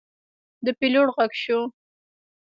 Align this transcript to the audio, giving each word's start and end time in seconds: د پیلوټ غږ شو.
د 0.65 0.67
پیلوټ 0.79 1.07
غږ 1.15 1.31
شو. 1.43 1.59